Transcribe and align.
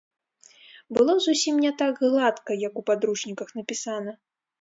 Было 0.97 1.13
зусім 1.25 1.59
не 1.65 1.71
так 1.81 2.01
гладка, 2.05 2.57
як 2.67 2.73
у 2.81 2.83
падручніках 2.89 3.53
напісана. 3.59 4.11